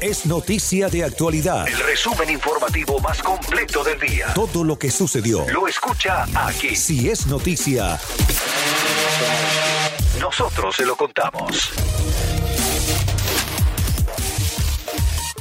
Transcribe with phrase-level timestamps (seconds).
[0.00, 1.66] Es noticia de actualidad.
[1.66, 4.26] El resumen informativo más completo del día.
[4.34, 5.48] Todo lo que sucedió.
[5.48, 6.76] Lo escucha aquí.
[6.76, 7.98] Si es noticia,
[10.20, 11.70] nosotros se lo contamos.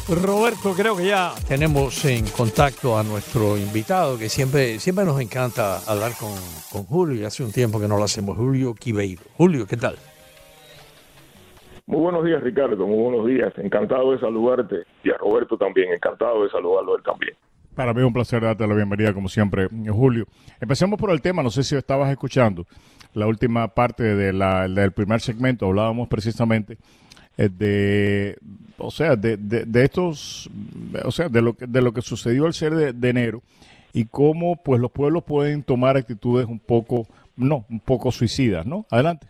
[0.08, 5.82] Roberto, creo que ya tenemos en contacto a nuestro invitado, que siempre, siempre nos encanta
[5.85, 6.34] hablar con,
[6.72, 9.22] con Julio, hace un tiempo que no lo hacemos, Julio Quibeiro.
[9.35, 9.98] Julio, ¿qué tal?
[11.88, 12.88] Muy buenos días, Ricardo.
[12.88, 13.53] Muy buenos días.
[13.57, 14.84] Encantado de saludarte.
[15.03, 15.93] Y a Roberto también.
[15.93, 17.34] Encantado de saludarlo él también.
[17.76, 20.26] Para mí es un placer darte la bienvenida, como siempre, Julio.
[20.59, 21.43] Empecemos por el tema.
[21.43, 22.65] No sé si estabas escuchando
[23.13, 25.68] la última parte de la, del primer segmento.
[25.68, 26.77] Hablábamos precisamente
[27.37, 28.38] eh, de,
[28.77, 30.49] o sea, de, de, estos,
[31.04, 33.41] o sea, de lo que, de lo que sucedió el ser de, de enero
[33.93, 38.85] y cómo, pues, los pueblos pueden tomar actitudes un poco, no, un poco suicidas, ¿no?
[38.90, 39.27] Adelante.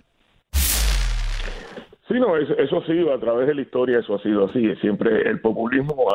[2.07, 4.75] Sí, no, eso, ha sido a través de la historia, eso ha sido así.
[4.75, 6.05] Siempre el populismo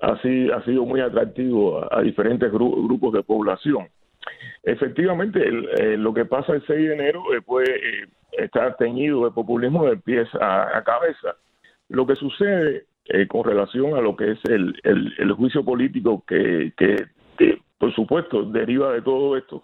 [0.00, 3.88] ha, sido, muy atractivo a, diferentes grupos de población.
[4.62, 5.40] Efectivamente,
[5.78, 9.86] eh, lo que pasa el 6 de enero eh, puede eh, estar teñido de populismo
[9.86, 11.36] de pies a, cabeza.
[11.88, 12.84] Lo que sucede
[13.28, 18.92] con relación a lo que es el, el, juicio político que, que, por supuesto, deriva
[18.92, 19.62] de todo esto,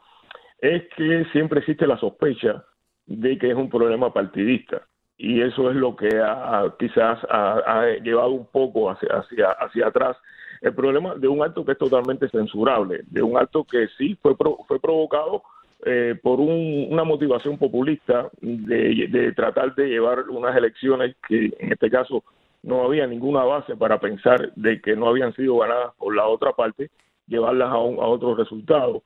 [0.58, 2.64] es que siempre existe la sospecha
[3.06, 4.82] de que es un problema partidista
[5.22, 10.16] y eso es lo que ha, quizás ha, llevado un poco hacia, hacia, hacia atrás
[10.62, 14.34] el problema de un acto que es totalmente censurable, de un acto que sí fue,
[14.66, 15.42] fue provocado
[15.84, 21.90] eh, por una motivación populista de, de, tratar de llevar unas elecciones que en este
[21.90, 22.24] caso
[22.62, 26.52] no había ninguna base para pensar de que no habían sido ganadas por la otra
[26.52, 26.90] parte,
[27.26, 29.02] llevarlas a, a otro resultado.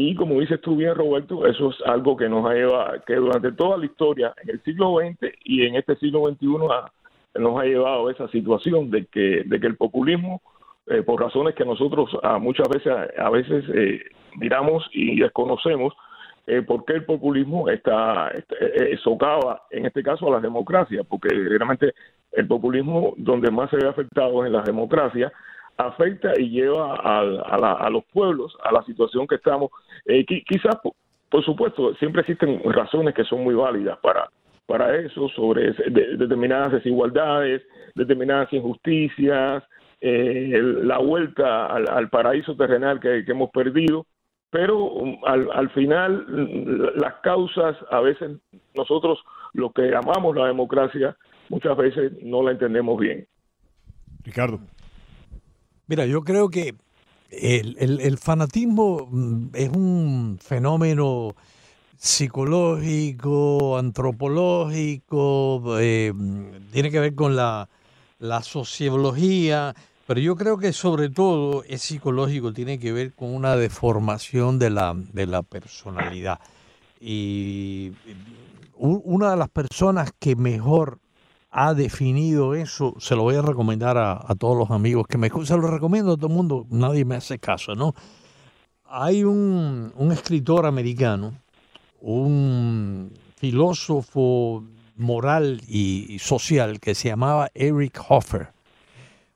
[0.00, 3.50] Y como dices tú bien, Roberto, eso es algo que nos ha llevado, que durante
[3.50, 6.46] toda la historia, en el siglo XX y en este siglo XXI,
[7.40, 10.40] nos ha llevado a esa situación de que, de que el populismo,
[10.86, 14.04] eh, por razones que nosotros a muchas veces, a veces eh,
[14.36, 15.92] miramos y desconocemos,
[16.46, 21.28] eh, por qué el populismo está, eh, socava, en este caso, a las democracias, porque
[21.28, 21.92] realmente
[22.30, 25.32] el populismo donde más se ve afectado es en las democracias,
[25.78, 29.70] afecta y lleva a, los pueblos a la situación que estamos.
[30.04, 30.76] Eh, quizás,
[31.30, 34.28] por, supuesto, siempre existen razones que son muy válidas para,
[34.66, 37.62] para eso, sobre determinadas desigualdades,
[37.94, 39.62] determinadas injusticias,
[40.00, 44.04] eh, la vuelta al, paraíso terrenal que, hemos perdido,
[44.50, 48.38] pero um, al, al, final las causas, a veces
[48.74, 49.20] nosotros
[49.52, 51.16] lo que llamamos la democracia,
[51.48, 53.26] muchas veces no la entendemos bien.
[54.24, 54.58] Ricardo.
[55.88, 56.76] Mira, yo creo que
[57.30, 61.34] el, fanatismo mm, es un fenómeno
[61.96, 66.12] psicológico, antropológico, eh,
[66.72, 67.68] tiene que ver con la,
[68.42, 69.74] sociología,
[70.06, 74.70] pero yo creo que sobre todo es psicológico, tiene que ver con una deformación de
[74.70, 76.38] la, de la personalidad.
[77.00, 77.92] Y
[78.76, 80.98] una de las personas que mejor
[81.50, 85.56] ha definido eso, se lo voy a recomendar a, todos los amigos que me se
[85.56, 87.94] lo recomiendo a todo el mundo, nadie me hace caso, ¿no?
[88.84, 91.34] Hay un, escritor americano,
[92.00, 94.64] un filósofo
[94.96, 98.48] moral y, social que se llamaba Eric Hoffer.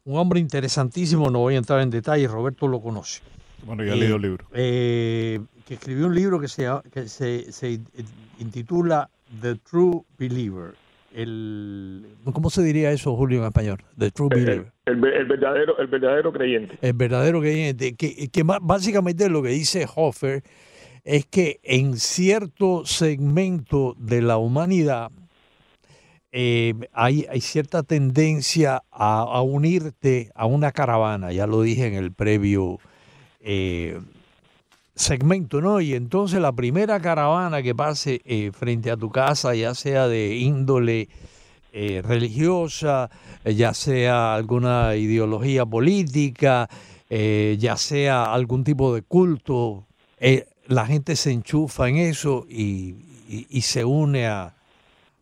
[0.05, 3.21] Un hombre interesantísimo, no voy a entrar en detalle, Roberto lo conoce.
[3.65, 4.47] Bueno, ya he leído el libro.
[4.53, 7.81] Eh, que escribió un libro que se, que se, se
[8.41, 9.09] intitula
[9.41, 10.75] The True Believer,
[11.15, 13.78] el ¿cómo se diría eso, Julio, en español?
[13.99, 14.73] The true believer.
[14.84, 16.78] El, verdadero, el verdadero creyente.
[16.81, 17.95] El verdadero creyente.
[17.95, 20.43] Que, que básicamente lo que dice Hoffer
[21.05, 25.11] es que en cierto segmento de la humanidad
[26.31, 32.12] eh, hay, hay, cierta tendencia a, unirte a una caravana, ya lo dije en el
[32.12, 32.79] previo
[33.41, 34.00] eh,
[34.94, 35.81] segmento, ¿no?
[35.81, 40.37] Y entonces la primera caravana que pase eh, frente a tu casa, ya sea de
[40.37, 41.09] índole
[41.73, 43.11] eh, religiosa,
[43.44, 46.69] eh, ya sea alguna ideología política,
[47.11, 49.85] ya sea algún tipo de culto,
[50.67, 52.94] la gente se enchufa en eso y,
[53.61, 54.55] se une a,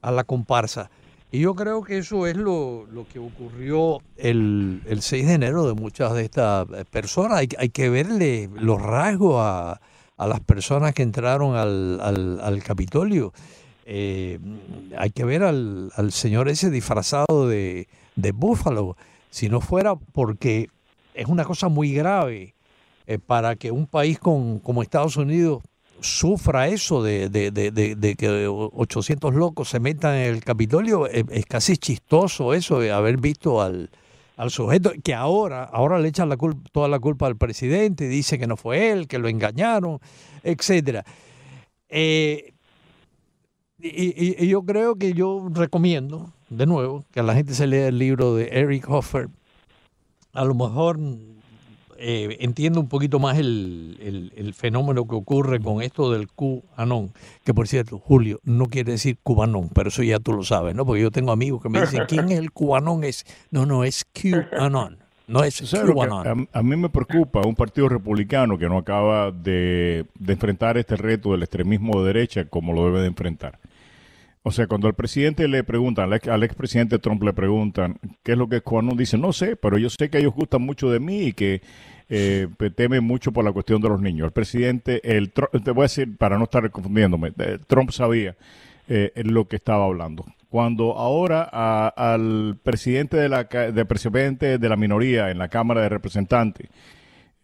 [0.01, 0.89] a la comparsa.
[1.33, 5.67] Y yo creo que eso es lo, lo que ocurrió el, el 6 de enero
[5.67, 7.39] de muchas de estas eh, personas.
[7.39, 9.81] Hay, hay que verle los rasgos a,
[10.17, 12.01] a las personas que entraron al,
[12.43, 13.33] al, Capitolio.
[13.87, 14.41] Eh,
[14.99, 17.87] hay que ver al, al señor ese disfrazado de,
[18.17, 18.97] de búfalo.
[19.31, 20.69] Si no fuera porque
[21.15, 22.55] es una cosa muy grave
[23.07, 25.63] eh, para que un país con, como Estados Unidos
[26.01, 31.47] sufra eso de, de- de- que 800 locos se metan en el Capitolio, es, es
[31.47, 33.91] casi chistoso eso de haber visto al,
[34.37, 38.39] al sujeto que ahora, ahora le echan la culpa, toda la culpa al presidente, dice
[38.39, 39.99] que no fue él, que lo engañaron,
[40.43, 41.05] etcétera.
[41.89, 42.53] Eh,
[43.79, 47.67] y, y- y yo creo que yo recomiendo, de nuevo, que a la gente se
[47.67, 49.29] lea el libro de Eric Hoffer.
[50.33, 50.99] A lo mejor
[52.01, 57.13] eh, entiende un poquito más el, el- el fenómeno que ocurre con esto del QAnon,
[57.45, 60.87] que por cierto, Julio, no quiere decir cubanón, pero eso ya tú lo sabes, ¿no?
[60.87, 63.05] Porque yo tengo amigos que me dicen, ¿quién es el cubanón?
[63.05, 64.99] Es, no, no, es QAnon,
[65.29, 66.49] no es ¿Sabes lo que QAnon.
[66.53, 70.97] a, a mí me preocupa un partido republicano que no acaba de, de enfrentar este
[70.97, 73.59] reto del extremismo de derecha como lo debe de enfrentar.
[74.43, 78.33] O sea, cuando al presidente le preguntan, al, ex- al expresidente Trump le preguntan qué
[78.33, 80.89] es lo que es QAnon, dice, no sé, pero yo sé que ellos gustan mucho
[80.91, 81.61] de mí y que
[82.11, 84.27] eh, temen mucho por la cuestión de los niños.
[84.27, 88.37] El presidente, el, te voy a decir, para no estar confundiéndome, eh, Trump sabía
[88.89, 90.27] eh, lo que estaba hablando.
[90.49, 95.89] Cuando ahora al presidente de la, del presidente de la minoría en la Cámara de
[95.89, 96.69] Representantes,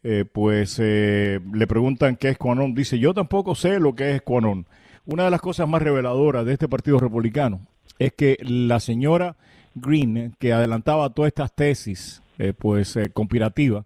[0.03, 2.75] eh, pues le preguntan qué es QAnon.
[2.75, 4.67] Dice, yo tampoco sé lo que es QAnon.
[5.05, 7.61] Una de las cosas más reveladoras de este partido republicano
[8.01, 9.37] es que la señora
[9.77, 12.23] Green, que adelantaba todas estas tesis,
[12.59, 13.85] pues eh, conspirativas,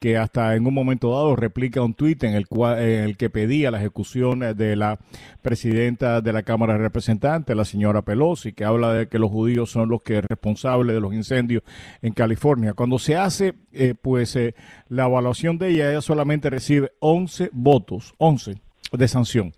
[0.00, 3.28] que hasta en un momento dado replica un tuit en el cual en el que
[3.28, 4.98] pedía la ejecución de la
[5.42, 9.70] presidenta de la Cámara de Representantes, la señora Pelosi, que habla de que los judíos
[9.70, 11.62] son los que responsables de los incendios
[12.00, 12.72] en California.
[12.72, 14.54] Cuando se hace eh, pues eh,
[14.88, 18.56] la evaluación de ella, ella solamente recibe 11 votos, 11
[18.92, 19.52] de sanción.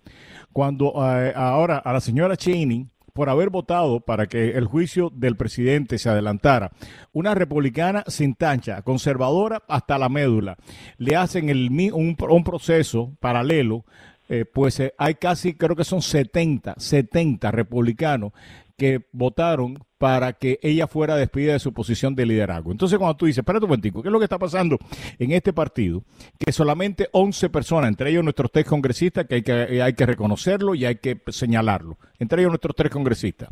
[0.51, 5.37] Cuando eh, ahora a la señora Cheney por haber votado para que el juicio del
[5.37, 6.71] presidente se adelantara.
[7.11, 10.57] Una republicana sin tancha, conservadora hasta la médula.
[10.97, 13.85] Le hacen el, un, un proceso paralelo,
[14.29, 18.31] eh, pues eh, hay casi, creo que son 70, 70 republicanos
[18.77, 22.71] que votaron para que ella fuera despedida de su posición de liderazgo.
[22.71, 24.77] Entonces, cuando tú dices, espérate un momentico, ¿qué es lo que está pasando
[25.17, 26.03] en este partido?
[26.37, 30.75] Que solamente 11 personas, entre ellos nuestros tres congresistas, que hay que, hay que reconocerlo
[30.75, 33.49] y hay que señalarlo, entre ellos nuestros tres congresistas,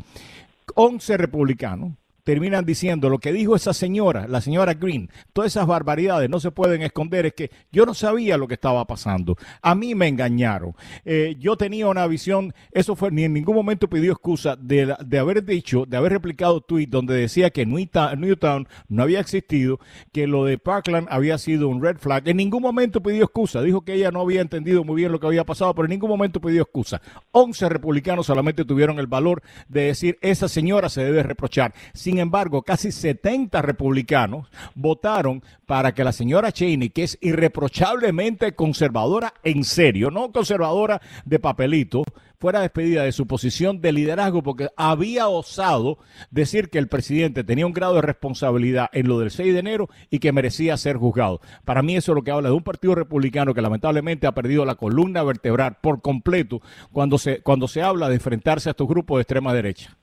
[0.74, 1.92] 11 republicanos
[2.24, 6.50] terminan diciendo lo que dijo esa señora, la señora Green, todas esas barbaridades no se
[6.50, 10.74] pueden esconder, es que yo no sabía lo que estaba pasando, a mí me engañaron,
[11.04, 15.18] Eh, yo tenía una visión, eso fue, ni en ningún momento pidió excusa de, de
[15.18, 19.80] haber dicho, de haber replicado tweet donde decía que Newtown, Newtown no había existido,
[20.12, 23.82] que lo de Parkland había sido un red flag, en ningún momento pidió excusa, dijo
[23.82, 26.40] que ella no había entendido muy bien lo que había pasado, pero en ningún momento
[26.40, 27.00] pidió excusa.
[27.32, 31.74] 11 republicanos solamente tuvieron el valor de decir, esa señora se debe reprochar.
[32.12, 39.32] Sin embargo, casi 70 republicanos votaron para que la señora Cheney, que es irreprochablemente conservadora
[39.44, 42.04] en serio, no conservadora de papelito,
[42.38, 45.96] fuera despedida de su posición de liderazgo porque había osado
[46.30, 49.88] decir que el presidente tenía un grado de responsabilidad en lo del 6 de enero
[50.10, 51.40] y que merecía ser juzgado.
[51.64, 54.66] Para mí eso es lo que habla de un partido republicano que lamentablemente ha perdido
[54.66, 56.60] la columna vertebral por completo
[56.92, 59.96] cuando se, cuando se habla de enfrentarse a estos grupos de extrema derecha.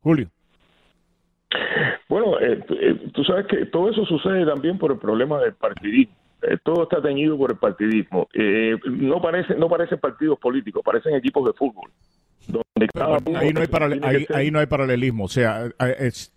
[0.00, 0.28] Julio.
[2.08, 5.54] Bueno, eh, tú- eh, tú sabes que todo eso sucede también por el problema del
[5.54, 6.14] partidismo.
[6.42, 8.28] Eh, todo está teñido por el partidismo.
[8.34, 11.90] Eh, no parece, no parecen partidos políticos, parecen equipos de fútbol.
[12.48, 12.88] Donde
[13.36, 13.66] Ahí no, hay
[14.34, 15.24] ahí, no hay paralelismo.
[15.24, 15.68] O sea,
[15.98, 16.32] es-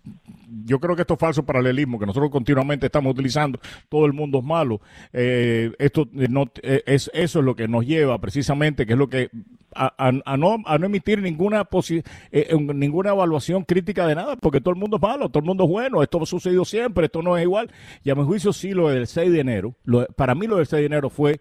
[0.64, 3.58] yo creo que esto es falso paralelismo, que nosotros continuamente estamos utilizando.
[3.88, 4.80] Todo el mundo es malo.
[5.12, 8.98] Eh, esto eh, no eh, es eso es lo que nos lleva precisamente, que es
[8.98, 9.30] lo que
[9.78, 14.72] a, no, a no emitir ninguna posi- eh, ninguna evaluación crítica de nada, porque todo
[14.72, 16.02] el mundo es malo, todo el mundo es bueno.
[16.02, 17.70] Esto ha sucedido siempre, esto no es igual.
[18.02, 19.74] Y a mi juicio sí lo del 6 de enero.
[19.84, 21.40] lo- para mí lo del 6 de enero fue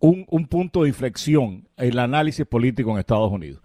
[0.00, 3.62] un, un punto de inflexión en el análisis político en Estados Unidos.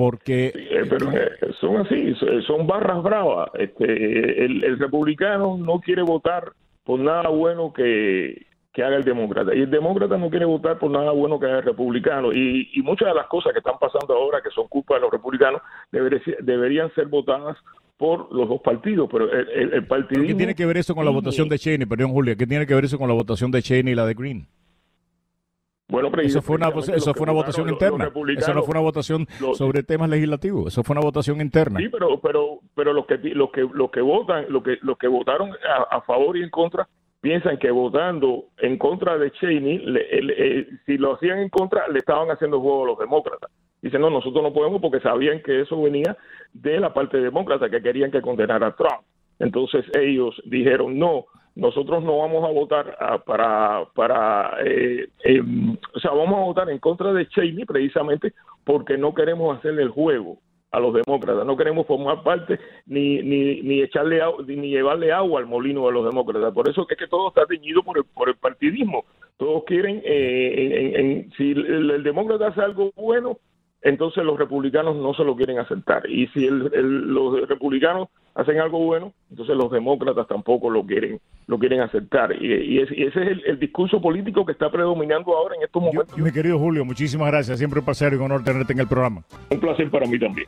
[0.00, 1.30] Porque Eh, pero eh,
[1.60, 3.50] son así, so- son barras bravas.
[3.58, 6.52] Este, el, el republicano no quiere votar
[6.84, 9.54] por nada bueno que, que haga el demócrata.
[9.54, 12.32] Y el demócrata no quiere votar por nada bueno que haga el republicano.
[12.32, 15.10] Y, y muchas de las cosas que están pasando ahora, que son culpa de los
[15.12, 15.60] republicanos,
[15.92, 17.56] debería- deberían ser votadas
[17.98, 19.08] por los dos partidos.
[19.12, 20.26] Pero el, el, el partidismo...
[20.28, 21.86] ¿Qué tiene que ver eso con la votación de Cheney?
[21.86, 24.14] Perdón, Julia, ¿qué tiene que ver eso con la votación de Cheney y la de
[24.14, 24.46] Green?
[25.90, 28.10] Bueno, pero Eso fue una, eso fue una votación interna.
[28.36, 30.68] Eso no fue una votación los- sobre temas legislativos.
[30.68, 31.80] Eso fue una votación interna.
[31.80, 35.08] Sí, pero pero pero los que los que los que votan, los que los que
[35.08, 36.88] votaron a, a favor y en contra
[37.20, 41.86] piensan que votando en contra de Cheney, le- le- eh, si lo hacían en contra,
[41.88, 43.50] le estaban haciendo juego a los demócratas.
[43.82, 46.16] Dicen, no, nosotros no podemos porque sabían que eso venía
[46.52, 49.02] de la parte demócrata, que querían que condenara a Trump.
[49.38, 51.24] Entonces ellos dijeron, no,
[51.56, 55.42] nosotros no vamos a votar ah, para, para eh, eh,
[55.94, 58.32] o sea, vamos a votar en contra de Cheney precisamente
[58.64, 60.38] porque no queremos hacerle el juego
[60.72, 65.46] a los demócratas, no queremos formar parte ni, ni, ni echarle ni llevarle agua al
[65.46, 66.54] molino de los demócratas.
[66.54, 69.04] Por eso es que todo está teñido por el, por el partidismo.
[69.36, 73.36] Todos quieren, eh, en- si el, el demócrata hace algo bueno,
[73.82, 76.08] entonces los republicanos no se lo quieren aceptar.
[76.08, 81.18] Y si el- el- los republicanos hacen algo bueno, entonces los demócratas tampoco lo quieren
[81.46, 82.32] lo quieren aceptar.
[82.40, 85.62] Y, y es- y ese es el, el discurso político que está predominando ahora en
[85.64, 86.16] estos Yo- momentos.
[86.18, 87.58] mi querido Julio, muchísimas gracias.
[87.58, 89.22] Siempre un placer y un honor tenerte en el programa.
[89.50, 90.46] Un placer para mí también.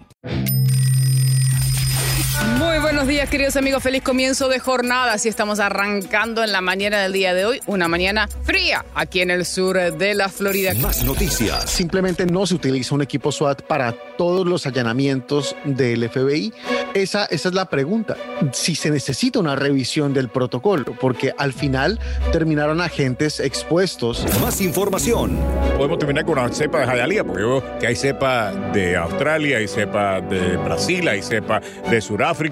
[2.59, 3.83] Muy buenos días, queridos amigos.
[3.83, 5.13] Feliz comienzo de jornada.
[5.13, 7.61] Así estamos arrancando en la mañana del día de hoy.
[7.67, 10.75] Una mañana fría aquí en el sur de la Florida.
[10.75, 11.71] Más noticias.
[11.71, 16.53] Simplemente no se utiliza un equipo SWAT para todos los allanamientos del FBI.
[16.95, 18.17] Esa, esa es la pregunta.
[18.53, 21.99] Si se necesita una revisión del protocolo, porque al final
[22.33, 24.25] terminaron agentes expuestos.
[24.41, 25.39] Más información.
[25.77, 29.59] Podemos terminar con una cepa de Jayalía, porque yo veo que hay cepa de Australia,
[29.59, 32.52] hay cepa de Brasil, hay cepa de Sudáfrica.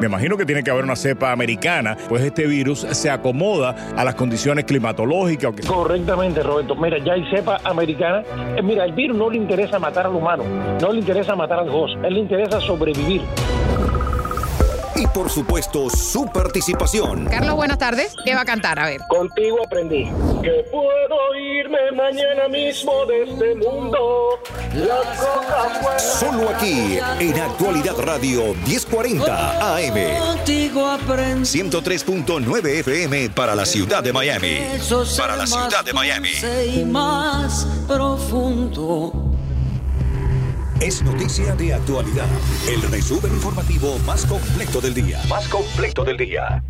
[0.00, 4.04] Me imagino que tiene que haber una cepa americana, pues este virus se acomoda a
[4.04, 5.52] las condiciones climatológicas.
[5.66, 6.74] Correctamente, Roberto.
[6.74, 8.22] Mira, ya hay cepa americana.
[8.56, 10.44] Eh, Mira, el virus no le interesa matar al humano,
[10.80, 13.22] no le interesa matar al host, él le interesa sobrevivir.
[14.96, 17.26] Y por supuesto, su participación.
[17.26, 18.14] Carlos, buenas tardes.
[18.24, 18.78] ¿Qué va a cantar?
[18.78, 19.00] A ver.
[19.08, 20.04] Contigo aprendí
[20.42, 24.38] que puedo irme mañana mismo de este mundo.
[24.74, 29.94] Las fueron- Solo aquí, en Actualidad Radio 1040 AM.
[31.44, 34.60] 103.9 FM para la ciudad de Miami.
[35.16, 36.30] Para la ciudad de Miami.
[36.86, 39.25] más profundo.
[40.80, 42.26] Es noticia de actualidad.
[42.68, 45.22] El resumen informativo más completo del día.
[45.26, 46.62] Más completo del día.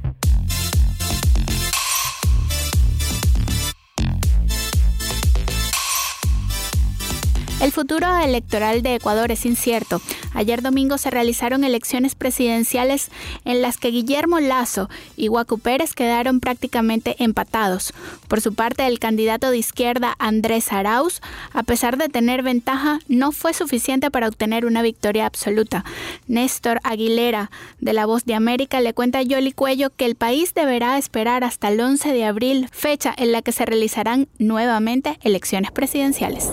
[7.59, 10.03] El futuro electoral de Ecuador es incierto.
[10.35, 13.09] Ayer domingo se realizaron elecciones presidenciales
[13.47, 17.95] en las que Guillermo Lazo y Guacu Pérez quedaron prácticamente empatados.
[18.29, 21.23] Por su parte, el candidato de izquierda Andrés Arauz,
[21.55, 25.83] a pesar de tener ventaja, no fue suficiente para obtener una victoria absoluta.
[26.29, 30.53] Néstor Aguilera, de La Voz de América, le cuenta a Yoli Cuello que el país
[30.53, 35.73] deberá esperar hasta el 11 de abril, fecha en la que se realizarán nuevamente elecciones
[35.73, 36.51] presidenciales.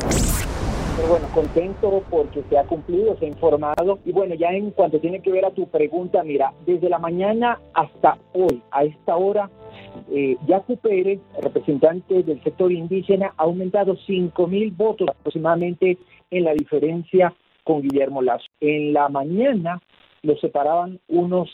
[0.96, 4.00] Pero bueno, contento porque se ha cumplido, se ha informado.
[4.06, 7.60] Y bueno, ya en cuanto tiene que ver a tu pregunta, mira, desde la mañana
[7.74, 9.50] hasta hoy, a esta hora,
[10.12, 15.98] eh, Yacu Pérez, representante del sector indígena, ha aumentado 5 mil votos aproximadamente
[16.30, 17.34] en la diferencia
[17.64, 18.46] con Guillermo Lazo.
[18.60, 19.82] En la mañana
[20.22, 21.50] los separaban unos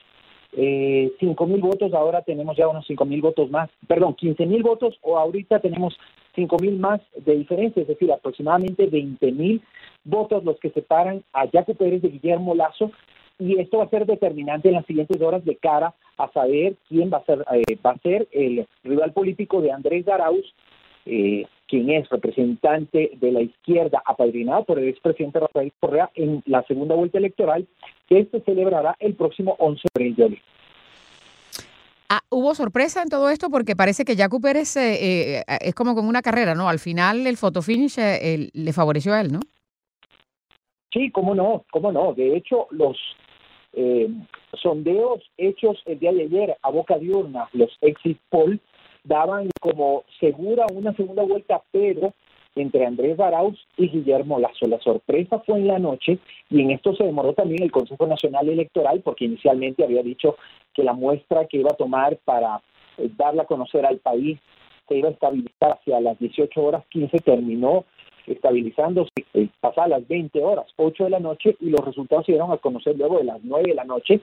[0.53, 4.63] eh, 5 mil votos, ahora tenemos ya unos 5 mil votos más, perdón, 15 mil
[4.63, 5.95] votos o ahorita tenemos
[6.39, 9.61] 5 mil más de diferencia, es decir, aproximadamente 20 mil
[10.05, 12.91] votos los que separan a Jaco Pérez de Guillermo Lazo
[13.37, 17.09] y esto va a ser determinante en las siguientes horas de cara a saber quién
[17.11, 20.45] va a ser, eh, va a ser el rival político de Andrés Arauz,
[21.05, 26.63] eh, quien es representante de la izquierda apadrinado por el expresidente Rafael Correa en la
[26.63, 27.67] segunda vuelta electoral
[28.07, 30.41] que se celebrará el próximo 11 de abril.
[32.11, 35.93] Ah, hubo sorpresa en todo esto porque parece que Jaco Pérez eh, eh, es como
[35.93, 36.67] con una carrera, ¿no?
[36.67, 39.39] Al final el fotofinish eh, le favoreció a él, ¿no?
[40.91, 42.13] Sí, cómo no, cómo no.
[42.15, 42.97] De hecho, los
[43.73, 44.09] eh,
[44.59, 48.59] sondeos hechos el día de ayer a boca diurna, los exit poll,
[49.03, 52.13] daban como segura una segunda vuelta, pero
[52.59, 54.67] entre Andrés Arauz y Guillermo Lazo.
[54.67, 58.49] La sorpresa fue en la noche y en esto se demoró también el Consejo Nacional
[58.49, 60.37] Electoral porque inicialmente había dicho
[60.73, 62.61] que la muestra que iba a tomar para
[62.97, 64.39] eh, darla a conocer al país
[64.87, 67.85] se iba a estabilizar hacia las 18 horas 15, terminó
[68.25, 72.51] estabilizándose eh, pasadas las 20 horas, 8 de la noche, y los resultados se dieron
[72.51, 74.19] a conocer luego de las 9 de la noche.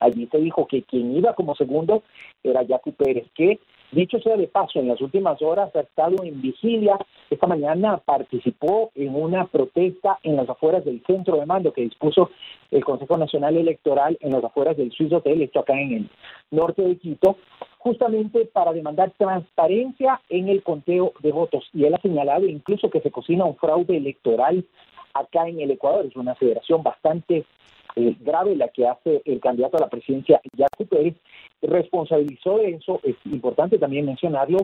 [0.00, 2.02] Allí se dijo que quien iba como segundo
[2.42, 3.58] era Jacu Pérez, que
[3.92, 6.98] Dicho sea de paso, en las últimas horas ha estado en vigilia.
[7.30, 12.30] Esta mañana participó en una protesta en las afueras del centro de mando que dispuso
[12.70, 16.10] el Consejo Nacional Electoral en las afueras del Swiss Hotel, esto acá en el
[16.50, 17.36] norte de Quito,
[17.78, 21.68] justamente para demandar transparencia en el conteo de votos.
[21.72, 24.64] Y él ha señalado incluso que se cocina un fraude electoral
[25.14, 26.06] acá en el Ecuador.
[26.06, 27.44] Es una federación bastante
[27.96, 31.16] eh, grave la que hace el candidato a la presidencia, Jaco Pérez,
[31.62, 34.58] responsabilizó de eso, es importante también mencionarlo,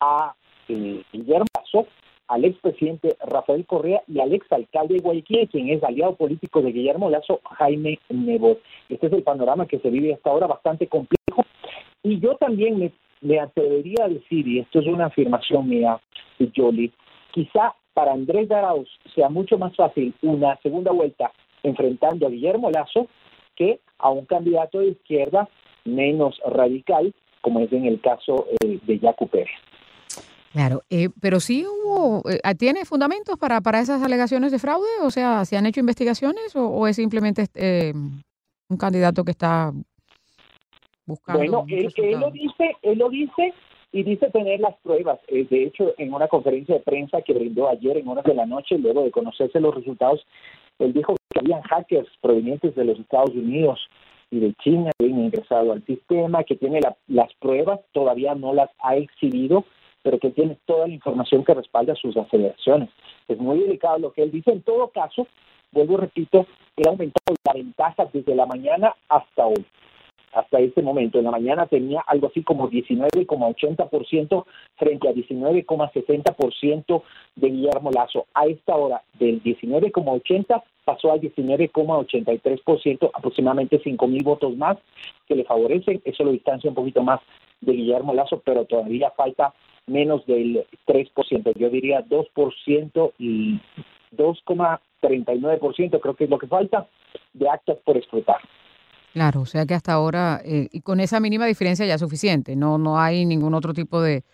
[0.00, 0.34] a
[0.68, 1.86] eh, Guillermo Lazo,
[2.28, 7.10] al expresidente Rafael Correa y al exalcalde de Guayaquil, quien es aliado político de Guillermo
[7.10, 8.58] Lazo, Jaime Nebot.
[8.88, 11.44] Este es el panorama que se vive hasta ahora bastante complejo.
[12.02, 16.00] Y yo también me, me atrevería a decir, y esto es una afirmación mía,
[16.56, 16.90] Jolie,
[17.32, 21.30] quizá para Andrés Arauz sea mucho más fácil una segunda vuelta
[21.62, 23.08] enfrentando a Guillermo Lazo
[23.56, 25.48] que a un candidato de izquierda
[25.84, 29.50] menos radical, como es en el caso eh, de Yacu Pérez.
[30.52, 34.86] Claro, eh, pero sí hubo, eh, ¿tiene fundamentos para, para esas alegaciones de fraude?
[35.02, 37.94] O sea, ¿se han hecho investigaciones o, o es simplemente eh,
[38.68, 39.72] un candidato que está
[41.06, 41.38] buscando?
[41.40, 43.54] Bueno, él, él lo dice, él lo dice
[43.92, 45.20] y dice tener las pruebas.
[45.28, 48.46] Eh, de hecho, en una conferencia de prensa que brindó ayer en horas de la
[48.46, 50.24] noche, luego de conocerse los resultados,
[50.78, 53.78] él dijo que habían hackers provenientes de los Estados Unidos
[54.30, 58.54] y de China que habían ingresado al sistema, que tiene la- las pruebas, todavía no
[58.54, 59.64] las ha exhibido,
[60.02, 62.88] pero que tiene toda la información que respalda sus aseveraciones.
[63.28, 64.50] Es muy delicado lo que él dice.
[64.50, 65.28] En todo caso,
[65.70, 66.46] vuelvo y repito,
[66.76, 69.64] él ha aumentado la desde la mañana hasta hoy
[70.32, 71.18] hasta este momento.
[71.18, 74.44] En la mañana tenía algo así como 19,80%
[74.76, 77.02] frente a 19,60%
[77.36, 78.26] de Guillermo Lazo.
[78.34, 84.78] A esta hora, del 19,80 pasó al 19,83%, aproximadamente 5 mil votos más
[85.26, 86.00] que le favorecen.
[86.04, 87.20] Eso lo distancia un poquito más
[87.60, 89.54] de Guillermo Lazo, pero todavía falta
[89.86, 91.52] menos del 3%.
[91.56, 93.60] Yo diría 2% y
[94.16, 96.86] 2,39% creo que es lo que falta
[97.32, 98.38] de actas por escrutar.
[99.12, 102.56] Claro, o sea que hasta ahora, eh, y con esa mínima diferencia ya es suficiente,
[102.56, 104.24] no, no hay ningún otro tipo de,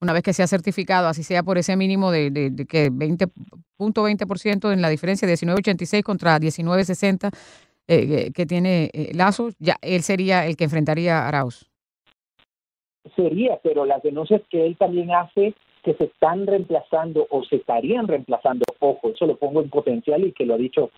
[0.00, 4.72] una vez que sea certificado, así sea por ese mínimo de, de, de que 20.20%
[4.72, 7.30] en la diferencia, 19.86 contra 19.60
[7.88, 11.68] eh, que- que tiene eh, Lazo, ya él sería el que enfrentaría a Arauz.
[13.16, 18.06] sería, pero las denuncias que él también hace que se están reemplazando o se estarían
[18.06, 20.90] reemplazando, ojo, eso lo pongo en potencial y que lo ha dicho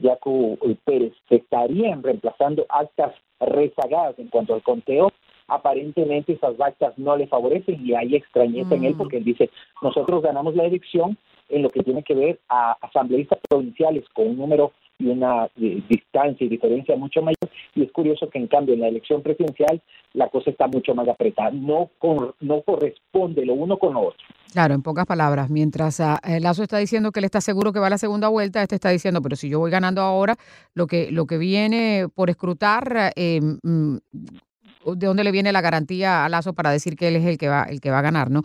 [0.00, 5.10] Jaco Pérez, se estarían reemplazando actas rezagadas en cuanto al conteo,
[5.48, 9.50] aparentemente esas actas no le favorecen y hay extrañeza en él porque él dice,
[9.82, 11.16] nosotros ganamos la elección
[11.48, 15.82] en lo que tiene que ver a asambleístas provinciales con un número y una eh,
[15.88, 17.36] distancia y diferencia mucho mayor
[17.74, 19.82] y es curioso que en cambio en la elección presidencial
[20.14, 24.18] la cosa está mucho más apretada, no, con- no corresponde lo uno con lo otro.
[24.52, 27.78] Claro, en pocas palabras, mientras ah, eh, Lazo está diciendo que él está seguro que
[27.78, 30.36] va a la segunda vuelta, este está diciendo, pero si yo voy ganando ahora,
[30.72, 33.96] lo que, lo que viene por escrutar, eh, mm,
[34.94, 37.48] ¿de dónde le viene la garantía a Lazo para decir que él es el que
[37.48, 38.42] va, el que va a ganar, no?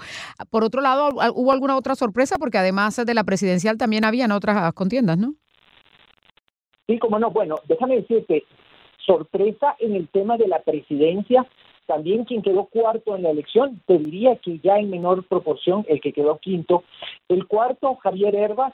[0.50, 2.38] Por otro lado, ¿al- ¿hubo alguna otra sorpresa?
[2.40, 5.34] Porque además de la presidencial también habían otras contiendas, ¿no?
[6.88, 8.44] Sí, como no, bueno, déjame decirte,
[9.06, 11.48] sorpresa en el tema de la presidencia,
[11.88, 16.00] también quien quedó cuarto en la elección, te diría que ya en menor proporción el
[16.02, 16.84] que quedó quinto,
[17.28, 18.74] el cuarto Javier Herbas,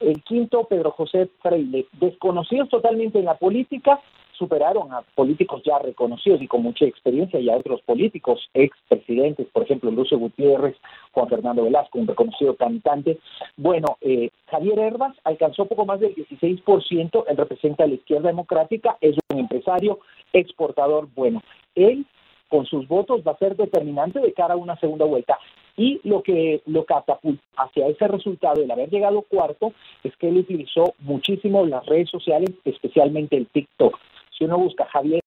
[0.00, 4.00] el quinto Pedro José Freire, desconocidos totalmente en la política,
[4.38, 9.64] superaron a políticos ya reconocidos y con mucha experiencia y a otros políticos, expresidentes, por
[9.64, 10.76] ejemplo, Lucio Gutiérrez,
[11.12, 13.18] Juan Fernando Velasco, un reconocido cantante.
[13.56, 18.96] Bueno, eh, Javier Herbas alcanzó poco más del 16%, él representa a la izquierda democrática,
[19.00, 19.98] es un empresario
[20.32, 21.08] exportador.
[21.14, 21.42] Bueno,
[21.74, 22.06] él
[22.48, 25.38] con sus votos va a ser determinante de cara a una segunda vuelta.
[25.76, 29.72] Y lo que lo catapulta hacia ese resultado, el haber llegado cuarto,
[30.02, 33.96] es que él utilizó muchísimo las redes sociales, especialmente el TikTok.
[34.38, 35.20] Si uno busca Javier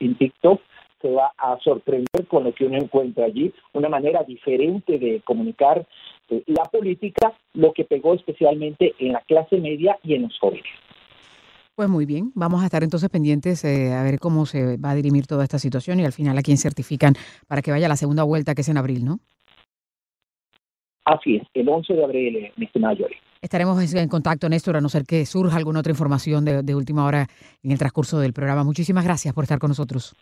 [0.00, 0.60] en TikTok,
[1.00, 5.86] se va a sorprender con lo que uno encuentra allí, una manera diferente de comunicar
[6.30, 10.64] eh, la política, lo que pegó especialmente en la clase media y en los jóvenes.
[11.76, 14.94] Pues muy bien, vamos a estar entonces pendientes eh, a ver cómo se va a
[14.94, 17.14] dirimir toda esta situación y al final a quién certifican
[17.46, 19.18] para que vaya la segunda vuelta que es en abril, ¿no?
[21.04, 23.16] Así es, el 11 de abril, eh, mi estimada Yori.
[23.46, 27.04] Estaremos en contacto, Néstor, a no ser que surja alguna otra información de, de última
[27.04, 27.28] hora
[27.62, 28.64] en el transcurso del programa.
[28.64, 30.16] Muchísimas gracias por estar con nosotros.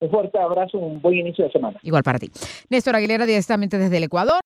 [0.00, 1.78] Un fuerte abrazo, un buen inicio de semana.
[1.82, 2.30] Igual para ti.
[2.70, 4.40] Néstor Aguilera, directamente desde el Ecuador.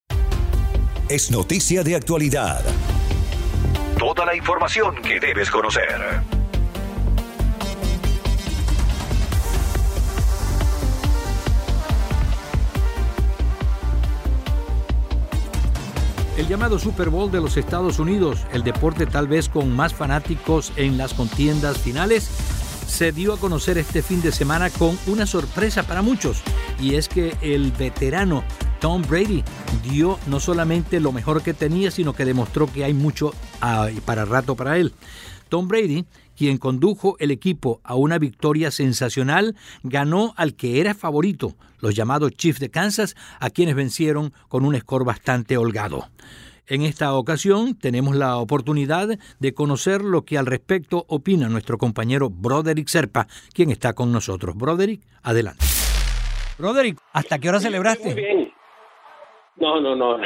[1.08, 2.64] Es noticia de actualidad.
[3.96, 6.41] Toda la información que debes conocer.
[16.42, 20.72] El llamado Super Bowl de los Estados Unidos, el deporte tal vez con más fanáticos
[20.74, 22.28] en las contiendas finales,
[22.84, 26.42] se dio a conocer este fin de semana con una sorpresa para muchos,
[26.80, 28.42] y es que el veterano
[28.80, 29.44] Tom Brady
[29.84, 34.24] dio no solamente lo mejor que tenía, sino que demostró que hay mucho ah, para
[34.24, 34.92] rato para él.
[35.48, 36.06] Tom Brady,
[36.42, 42.32] quien condujo el equipo a una victoria sensacional, ganó al que era favorito, los llamados
[42.32, 46.08] Chiefs de Kansas, a quienes vencieron con un score bastante holgado.
[46.66, 52.28] En esta ocasión tenemos la oportunidad de conocer lo que al respecto opina nuestro compañero
[52.28, 54.56] Broderick Serpa, quien está con nosotros.
[54.56, 55.64] Broderick, adelante.
[56.58, 58.14] Broderick, ¿hasta qué hora celebraste?
[58.14, 58.52] Muy bien.
[59.58, 60.18] No, no, no.
[60.18, 60.24] No,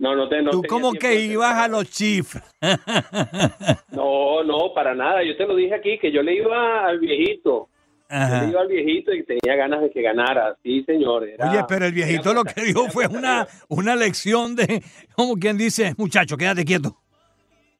[0.00, 2.40] no, te, no ¿Tú cómo que ibas a los Chiefs?
[3.92, 5.22] No, no, para nada.
[5.22, 7.68] Yo te lo dije aquí, que yo le iba al viejito.
[8.10, 10.56] Yo le iba al viejito y tenía ganas de que ganara.
[10.62, 11.28] Sí, señor.
[11.28, 14.82] era- Oye, pero el viejito lo que dio fue una, una lección de,
[15.14, 16.96] como quien dice, muchacho, quédate quieto.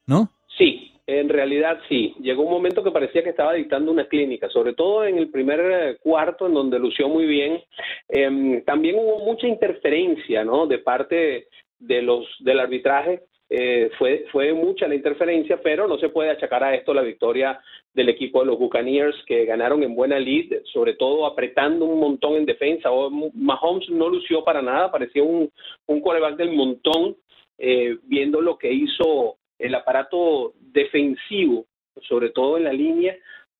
[0.06, 0.28] ¿No?
[0.56, 2.14] Sí, en realidad sí.
[2.20, 5.60] Llegó un momento que parecía que estaba dictando una clínica, sobre todo en el primer
[5.60, 7.60] eh, cuarto, en donde lució muy bien.
[8.08, 10.66] Em, también hubo mucha interferencia, ¿no?
[10.66, 11.48] De parte
[11.80, 13.22] de los del arbitraje.
[13.52, 17.60] Eh, fue fue mucha la interferencia, pero no se puede achacar a esto la victoria
[17.92, 22.36] del equipo de los Buccaneers que ganaron en buena lead, sobre todo apretando un montón
[22.36, 22.92] en defensa.
[22.92, 25.50] O- Mahomes no lució para nada, parecía un
[25.88, 27.16] un quarterback del montón,
[27.58, 31.66] eh, viendo lo que hizo el aparato defensivo,
[32.02, 33.16] sobre todo en la línea,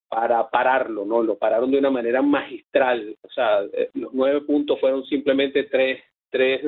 [0.09, 1.23] para pararlo, ¿no?
[1.23, 3.17] Lo pararon de una manera magistral.
[3.23, 6.61] O sea, eh, los nueve puntos fueron simplemente tres, tres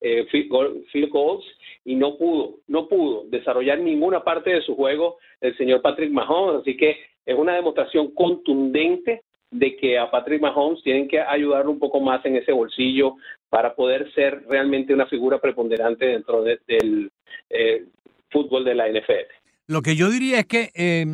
[0.00, 1.44] eh, field, goal- field goals
[1.84, 6.62] y no pudo, no pudo desarrollar ninguna parte de su juego el señor Patrick Mahomes.
[6.62, 11.78] Así que es una demostración contundente de que a Patrick Mahomes tienen que ayudarlo un
[11.78, 13.14] poco más en ese bolsillo
[13.48, 17.10] para poder ser realmente una figura preponderante dentro de- del
[17.50, 17.84] eh,
[18.30, 19.30] fútbol de la NFL.
[19.68, 21.04] Lo que yo diría es que eh,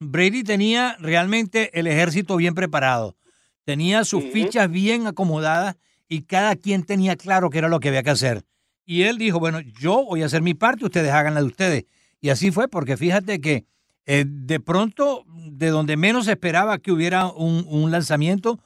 [0.00, 3.16] Brady tenía realmente el ejército bien preparado.
[3.64, 5.76] Tenía sus fichas bien acomodadas
[6.08, 8.44] y cada quien tenía claro qué era lo que había que hacer.
[8.84, 11.84] Y él dijo, bueno, yo voy a hacer mi parte, ustedes hagan la de ustedes.
[12.20, 13.64] Y así fue, porque fíjate que
[14.06, 18.58] eh, de pronto, de donde menos esperaba que hubiera un, un lanzamiento,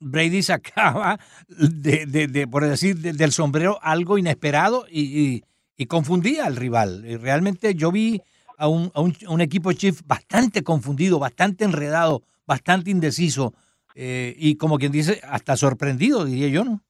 [0.00, 1.18] Brady sacaba,
[1.48, 5.42] de, por decir, de- del sombrero algo inesperado y,
[5.88, 7.04] confundía al rival.
[7.06, 8.20] Y realmente yo vi
[8.58, 13.54] a un, a un- un equipo Chief bastante confundido, bastante enredado, bastante indeciso
[14.02, 16.80] eh, y como quien dice, hasta sorprendido, diría yo, ¿no?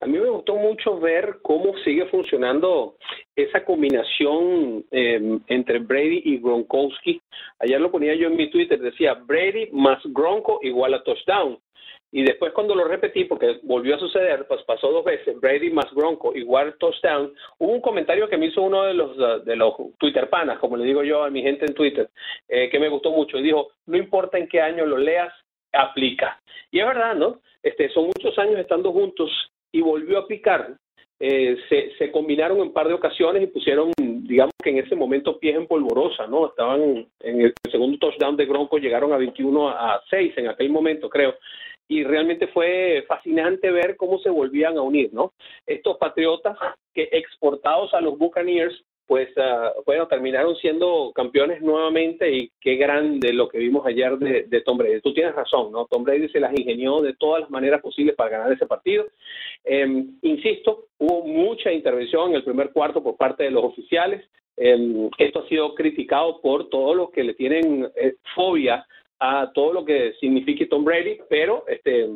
[0.00, 2.96] A mí me gustó mucho ver cómo sigue funcionando
[3.34, 7.22] esa combinación eh, entre Brady y Gronkowski.
[7.60, 11.58] Ayer lo ponía yo en mi Twitter, decía Brady más Gronko igual a touchdown.
[12.12, 15.90] Y después cuando lo repetí, porque volvió a suceder, pues pasó dos veces, Brady más
[15.94, 20.28] Gronko igual touchdown, hubo un comentario que me hizo uno de los, de los Twitter
[20.28, 22.10] panas, como le digo yo a mi gente en Twitter,
[22.46, 23.38] eh, que me gustó mucho.
[23.38, 25.32] Y dijo, no importa en qué año lo leas,
[25.74, 26.40] aplica.
[26.70, 27.40] Y es verdad, ¿no?
[27.62, 29.30] Este, son muchos años estando juntos
[29.72, 30.76] y volvió a picar.
[31.20, 35.38] Eh, se, se combinaron en par de ocasiones y pusieron, digamos que en ese momento
[35.38, 36.48] pies en polvorosa, ¿no?
[36.48, 41.08] Estaban en el segundo touchdown de Bronco, llegaron a 21 a 6 en aquel momento,
[41.08, 41.34] creo.
[41.86, 45.32] Y realmente fue fascinante ver cómo se volvían a unir, ¿no?
[45.66, 46.58] Estos patriotas
[46.92, 53.32] que exportados a los Buccaneers, pues ah, bueno, terminaron siendo campeones nuevamente y qué grande
[53.32, 55.00] lo que vimos ayer de, Tom Brady.
[55.00, 55.86] Tú tienes razón, ¿no?
[55.86, 59.06] Tom Brady se las ingenió de todas las maneras posibles para ganar ese partido.
[59.64, 64.24] Eh, insisto, hubo mucha intervención en el primer cuarto por parte de los oficiales.
[64.56, 68.86] Eh, esto ha sido criticado por todos los que le tienen eh, fobia
[69.18, 72.08] a todo lo que signifique Tom Brady, pero este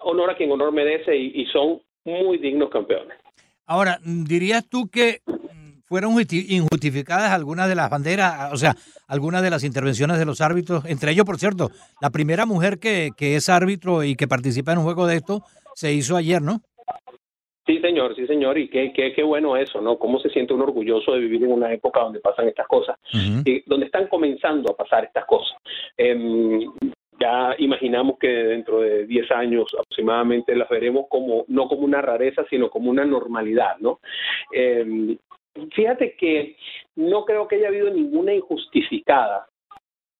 [0.00, 3.18] honor a quien honor merece y, y son muy dignos campeones.
[3.66, 5.20] Ahora, ¿dirías tú que
[5.88, 8.74] fueron justi- injustificadas algunas de las banderas, o sea,
[9.08, 10.84] algunas de las intervenciones de los árbitros?
[10.84, 11.70] Entre ellos, por cierto,
[12.00, 15.42] la primera mujer que, que es árbitro y que participa en un juego de esto
[15.74, 16.60] se hizo ayer, ¿no?
[17.66, 19.98] Sí, señor, sí, señor, y qué, qué, qué bueno eso, ¿no?
[19.98, 23.62] Cómo se siente uno orgulloso de vivir en una época donde pasan estas cosas, y
[23.66, 25.54] donde están comenzando a pasar estas cosas.
[25.98, 26.60] Em,
[27.20, 32.42] ya imaginamos que dentro de 10 años aproximadamente las veremos como, no como una rareza,
[32.48, 34.00] sino como una normalidad, ¿no?
[34.50, 35.18] Em,
[35.72, 36.56] fíjate que
[36.96, 39.46] no creo que haya habido ninguna injustificada,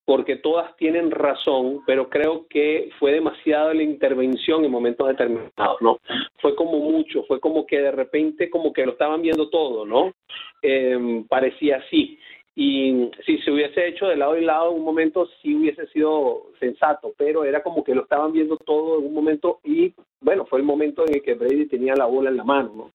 [0.08, 5.98] porque todas tienen razón, pero creo que fue demasiada la intervención en momentos determinados, ¿no?
[6.40, 10.14] Fue como mucho, fue como que de repente como que lo estaban viendo todo, ¿no?
[10.62, 12.18] Eh, parecía así.
[12.60, 16.46] y si se hubiese hecho de lado y lado en un momento sí hubiese sido
[16.58, 20.58] sensato, pero era como que lo estaban viendo todo en un momento y bueno, fue
[20.58, 22.72] el momento en el que Brady tenía la bola en la mano.
[22.74, 22.92] ¿no?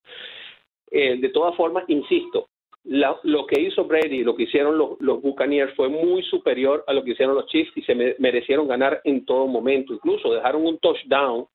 [0.96, 2.48] Eh, de todas formas, insisto,
[2.84, 6.94] la- lo que hizo Brady lo que hicieron los, los Buccaneers fue muy superior a
[6.94, 9.94] lo que hicieron los Chiefs y se me- merecieron ganar en todo momento.
[9.94, 11.48] Incluso dejaron un touchdown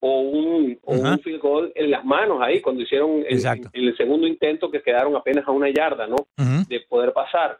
[0.00, 3.24] o un, o un field goal en las manos ahí cuando hicieron
[3.72, 6.16] el segundo intento que quedaron apenas a una yarda, ¿no?
[6.68, 7.58] De poder pasar.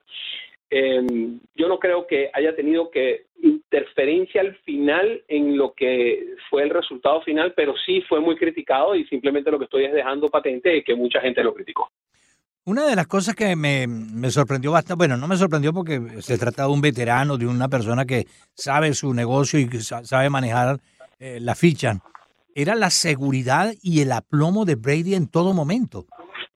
[0.76, 1.06] Eh,
[1.54, 6.70] yo no creo que haya tenido que interferencia al final en lo que fue el
[6.70, 10.78] resultado final, pero sí fue muy criticado y simplemente lo que estoy es dejando patente
[10.78, 11.88] es que mucha gente lo criticó.
[12.66, 16.38] Una de las cosas que me, me sorprendió bastante, bueno, no me sorprendió porque se
[16.38, 20.28] trata de un veterano, de una persona que sabe su negocio y que sa- sabe
[20.30, 20.80] manejar
[21.20, 22.00] eh, la ficha,
[22.54, 26.06] era la seguridad y el aplomo de Brady en todo momento.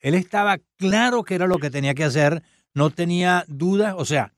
[0.00, 2.40] Él estaba claro que era lo que tenía que hacer,
[2.74, 4.33] no tenía dudas, o sea,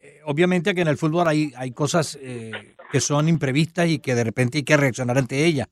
[0.00, 4.14] eh, obviamente que en el fútbol hay, hay cosas eh, que son imprevistas y que
[4.14, 5.68] de repente hay que reaccionar ante ellas,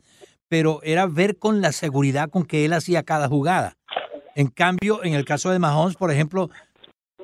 [0.48, 3.76] pero era ver con la seguridad con que él hacía cada jugada.
[4.34, 6.50] En cambio, en el caso de Mahomes, por ejemplo,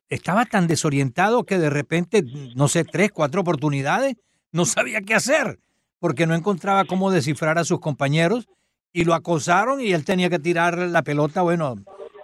[0.09, 4.17] estaba tan desorientado que de repente, no sé, tres, cuatro oportunidades,
[4.53, 5.59] no sabía qué hacer,
[5.99, 8.49] porque no encontraba cómo descifrar a sus compañeros
[8.93, 11.77] y lo acosaron y él tenía que tirar la pelota, bueno,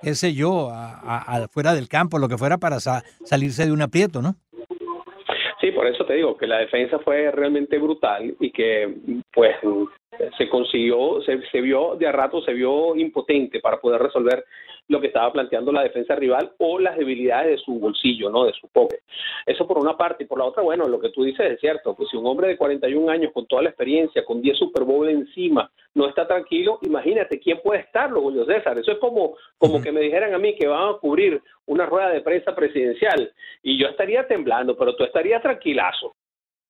[0.06, 3.66] qué sé yo, a- a- a- fuera del campo, lo que fuera para sa- salirse
[3.66, 4.36] de un aprieto, ¿no?
[5.60, 8.94] Sí, por eso te digo que la defensa fue realmente brutal y que
[9.34, 9.56] pues
[10.38, 14.44] se consiguió, se, se vio de a rato, se vio impotente para poder resolver
[14.88, 18.44] lo que estaba planteando la defensa rival o las debilidades de su bolsillo, ¿no?
[18.44, 19.01] De su pocket.
[19.44, 20.25] Eso por una parte.
[20.25, 21.94] Y por la otra, bueno, lo que tú dices es cierto.
[21.94, 25.09] Pues si un hombre de 41 años con toda la experiencia, con 10 Super Bowl
[25.09, 28.79] encima, no está tranquilo, imagínate quién puede estarlo, Julio César.
[28.79, 32.11] Eso es como, como que me dijeran a mí que van a cubrir una rueda
[32.11, 36.14] de prensa presidencial y yo estaría temblando, pero tú estarías tranquilazo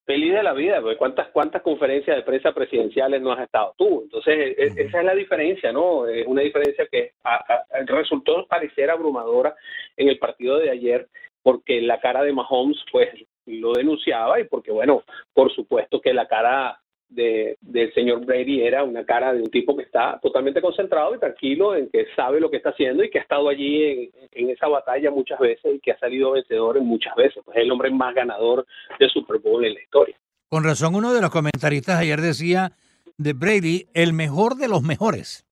[0.06, 4.02] feliz de la vida, porque cuántas cuántas conferencias de prensa presidenciales no has estado tú.
[4.04, 6.06] Entonces, e- esa es la diferencia, ¿no?
[6.06, 9.54] Es una diferencia que a- a- resultó parecer abrumadora
[9.96, 11.08] en el partido de ayer,
[11.42, 13.08] porque la cara de Mahomes, pues,
[13.46, 15.02] lo denunciaba y porque, bueno,
[15.34, 19.76] por supuesto que la cara de, del señor Brady era una cara de un tipo
[19.76, 23.18] que está totalmente concentrado y tranquilo en que sabe lo que está haciendo y que
[23.18, 26.86] ha estado allí en, en esa batalla muchas veces y que ha salido vencedor en
[26.86, 27.42] muchas veces.
[27.44, 28.66] Pues es el hombre más ganador
[28.98, 30.16] de Super Bowl en la historia.
[30.48, 32.72] Con razón, uno de los comentaristas ayer decía
[33.18, 35.44] de Brady, el mejor de los mejores.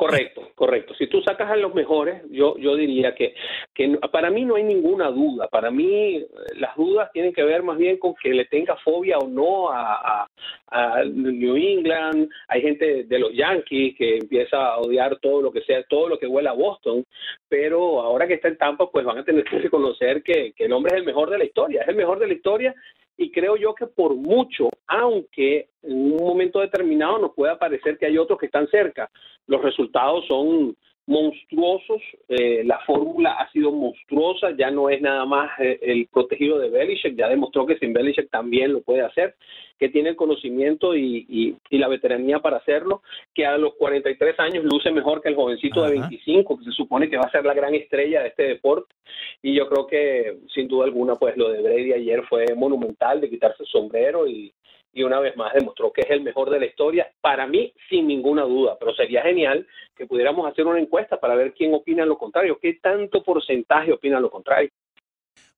[0.00, 0.94] Correcto, correcto.
[0.94, 3.34] Si tú sacas a los mejores, yo yo diría que,
[3.74, 5.46] que para mí no hay ninguna duda.
[5.48, 6.24] Para mí
[6.56, 10.22] las dudas tienen que ver más bien con que le tenga fobia o no a,
[10.22, 10.28] a-
[10.70, 12.30] a New England.
[12.48, 16.18] Hay gente de los Yankees que empieza a odiar todo lo que sea, todo lo
[16.18, 17.04] que huela a Boston.
[17.46, 20.72] Pero ahora que está en Tampa, pues van a tener que reconocer que, que el
[20.72, 21.82] hombre es el mejor de la historia.
[21.82, 22.74] Es el mejor de la historia
[23.20, 28.06] y creo yo que por mucho, aunque en un momento determinado nos pueda parecer que
[28.06, 29.10] hay otros que están cerca,
[29.46, 30.74] los resultados son
[31.10, 36.58] monstruosos, eh, la fórmula ha sido monstruosa, ya no es nada más eh, el protegido
[36.60, 39.34] de Belichick, ya demostró que sin Belichick también lo puede hacer,
[39.78, 43.02] que tiene el conocimiento y, y- y la veteranía para hacerlo,
[43.34, 47.10] que a los 43 años luce mejor que el jovencito de 25, que se supone
[47.10, 48.94] que va a ser la gran estrella de este deporte,
[49.42, 53.28] y yo creo que sin duda alguna pues lo de Brady ayer fue monumental de
[53.30, 54.52] quitarse el sombrero y,
[54.92, 58.06] y una vez más demostró que es el mejor de la historia, para mí sin
[58.06, 62.18] ninguna duda, pero sería genial que pudiéramos hacer una encuesta para ver quién opina lo
[62.18, 64.70] contrario, qué tanto porcentaje opina lo contrario.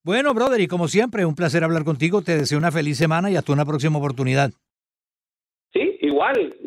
[0.04, 2.22] Bueno, brother, y como siempre, un placer hablar contigo.
[2.22, 4.50] Te deseo una feliz semana y hasta una próxima oportunidad.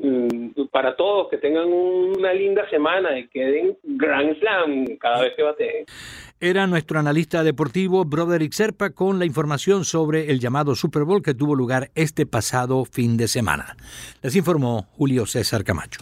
[0.02, 5.34] Mm, para todos, que tengan una linda semana y que den Grand Slam cada vez
[5.36, 5.86] que bateen.
[6.40, 11.34] Era nuestro analista deportivo Broderick Serpa con la información sobre el llamado Super Bowl que
[11.34, 13.78] tuvo lugar este pasado fin de semana.
[14.22, 16.02] Les informó Julio César Camacho.